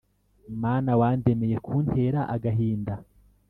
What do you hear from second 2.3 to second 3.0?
agahinda